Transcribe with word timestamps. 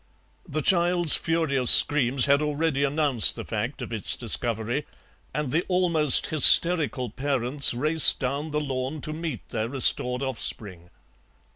The 0.49 0.63
child's 0.63 1.15
furious 1.15 1.69
screams 1.69 2.25
had 2.25 2.41
already 2.41 2.83
announced 2.83 3.35
the 3.35 3.45
fact 3.45 3.83
of 3.83 3.93
its 3.93 4.15
discovery, 4.15 4.87
and 5.31 5.51
the 5.51 5.63
almost 5.67 6.25
hysterical 6.25 7.11
parents 7.11 7.75
raced 7.75 8.17
down 8.17 8.49
the 8.49 8.59
lawn 8.59 9.01
to 9.01 9.13
meet 9.13 9.49
their 9.49 9.69
restored 9.69 10.23
offspring. 10.23 10.89